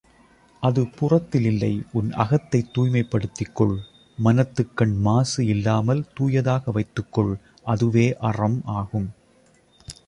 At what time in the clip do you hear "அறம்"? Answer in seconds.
8.21-8.61